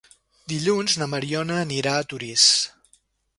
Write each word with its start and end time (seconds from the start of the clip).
Dilluns 0.53 0.95
na 1.01 1.07
Mariona 1.11 1.59
anirà 1.65 1.93
a 1.99 2.09
Torís. 2.15 2.47